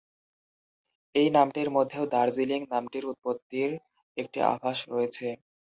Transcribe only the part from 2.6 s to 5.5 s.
নামটির উৎপত্তির একটি আভাস রয়েছে।